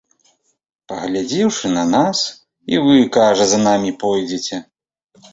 Паглядзеўшы 0.91 1.65
на 1.73 1.83
нас, 1.95 2.17
і 2.75 2.79
вы, 2.85 2.95
кажа, 3.17 3.43
за 3.51 3.59
намі 3.67 3.91
пойдзеце. 4.05 4.55